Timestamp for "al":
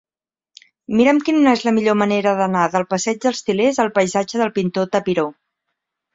3.85-3.93